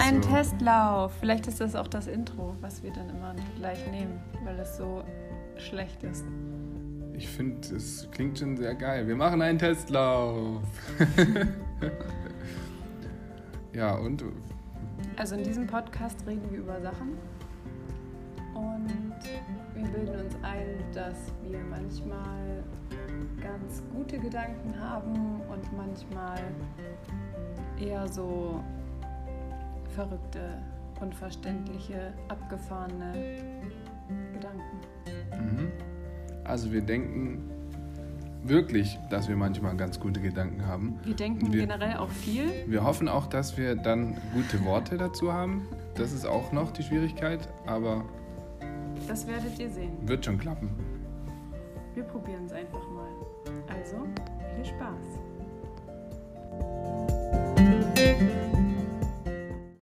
einen. 0.00 0.22
Testlauf. 0.22 1.12
Vielleicht 1.20 1.46
ist 1.46 1.60
das 1.60 1.74
auch 1.74 1.88
das 1.88 2.06
Intro, 2.06 2.54
was 2.60 2.82
wir 2.82 2.92
dann 2.92 3.10
immer 3.10 3.34
gleich 3.56 3.78
nehmen, 3.90 4.20
weil 4.44 4.58
es 4.58 4.76
so 4.76 5.04
schlecht 5.56 6.02
ist. 6.02 6.24
Ich 7.14 7.28
finde, 7.28 7.76
es 7.76 8.08
klingt 8.10 8.38
schon 8.38 8.56
sehr 8.56 8.74
geil. 8.74 9.06
Wir 9.06 9.16
machen 9.16 9.42
einen 9.42 9.58
Testlauf. 9.58 10.62
ja, 13.74 13.94
und 13.96 14.24
Also 15.16 15.34
in 15.34 15.44
diesem 15.44 15.66
Podcast 15.66 16.26
reden 16.26 16.50
wir 16.50 16.60
über 16.60 16.80
Sachen 16.80 17.18
und 18.54 18.88
wir 19.74 19.88
bilden 19.88 20.20
uns 20.20 20.34
ein, 20.42 20.82
dass 20.92 21.16
wir 21.42 21.58
manchmal 21.68 22.64
ganz 23.40 23.82
gute 23.92 24.18
Gedanken 24.18 24.78
haben 24.78 25.40
und 25.50 25.76
manchmal 25.76 26.40
eher 27.78 28.06
so 28.08 28.62
verrückte, 29.90 30.40
unverständliche, 31.00 32.12
abgefahrene 32.28 33.12
Gedanken. 34.32 34.80
Mhm. 35.32 35.68
Also 36.44 36.72
wir 36.72 36.80
denken 36.82 37.50
wirklich, 38.42 38.98
dass 39.10 39.28
wir 39.28 39.36
manchmal 39.36 39.76
ganz 39.76 40.00
gute 40.00 40.20
Gedanken 40.20 40.66
haben. 40.66 40.98
Wir 41.04 41.14
denken 41.14 41.52
Wir- 41.52 41.60
generell 41.66 41.96
auch 41.98 42.08
viel. 42.08 42.46
Wir 42.66 42.82
hoffen 42.84 43.08
auch, 43.08 43.26
dass 43.26 43.56
wir 43.56 43.76
dann 43.76 44.16
gute 44.34 44.64
Worte 44.64 44.96
dazu 44.96 45.32
haben. 45.32 45.66
Das 45.94 46.12
ist 46.12 46.24
auch 46.26 46.50
noch 46.52 46.70
die 46.72 46.82
Schwierigkeit, 46.82 47.40
aber 47.66 48.04
Das 49.06 49.26
werdet 49.26 49.58
ihr 49.58 49.68
sehen. 49.70 49.92
wird 50.02 50.24
schon 50.24 50.38
klappen. 50.38 50.70
Wir 51.94 52.04
probieren 52.04 52.46
es 52.46 52.52
einfach 52.52 52.80
mal. 52.90 53.10
Also, 53.78 53.96
viel 54.56 54.64
Spaß. 54.64 55.20